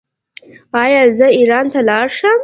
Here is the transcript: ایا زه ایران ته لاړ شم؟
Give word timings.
ایا 0.81 1.01
زه 1.17 1.25
ایران 1.37 1.65
ته 1.73 1.79
لاړ 1.89 2.07
شم؟ 2.17 2.39